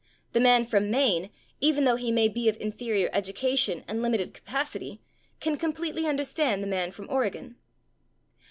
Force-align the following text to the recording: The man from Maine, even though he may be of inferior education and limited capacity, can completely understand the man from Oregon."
The 0.33 0.39
man 0.39 0.65
from 0.65 0.89
Maine, 0.89 1.29
even 1.59 1.83
though 1.83 1.95
he 1.95 2.11
may 2.11 2.27
be 2.27 2.49
of 2.49 2.59
inferior 2.59 3.11
education 3.13 3.83
and 3.87 4.01
limited 4.01 4.33
capacity, 4.33 4.99
can 5.39 5.57
completely 5.57 6.07
understand 6.07 6.63
the 6.63 6.67
man 6.67 6.89
from 6.89 7.07
Oregon." 7.07 7.55